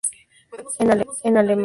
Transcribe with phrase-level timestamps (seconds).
[0.79, 0.87] En
[1.37, 1.55] alemán